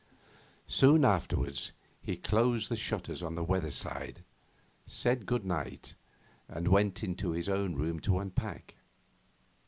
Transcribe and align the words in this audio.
Soon 0.65 1.05
afterwards 1.05 1.73
he 2.01 2.17
closed 2.17 2.69
the 2.71 2.75
shutters 2.75 3.21
on 3.21 3.35
the 3.35 3.43
weather 3.43 3.69
side, 3.69 4.23
said 4.87 5.27
good 5.27 5.45
night, 5.45 5.93
and 6.47 6.69
went 6.69 7.03
into 7.03 7.33
his 7.33 7.47
own 7.47 7.75
room 7.75 7.99
to 7.99 8.17
unpack. 8.17 8.77